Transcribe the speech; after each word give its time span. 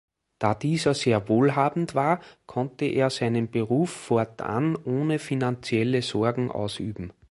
Da 0.39 0.55
diese 0.55 0.95
sehr 0.95 1.29
wohlhabend 1.29 1.93
war, 1.93 2.21
konnte 2.47 2.85
er 2.85 3.11
seinen 3.11 3.51
Beruf 3.51 3.91
fortan 3.91 4.75
ohne 4.75 5.19
finanzielle 5.19 6.01
Sorgen 6.01 6.49
ausüben. 6.49 7.13